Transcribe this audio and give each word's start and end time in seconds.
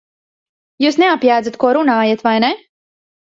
Jūs 0.85 0.97
neapjēdzat, 1.03 1.59
ko 1.65 1.71
runājat, 1.79 2.25
vai 2.29 2.35
ne? 2.47 2.53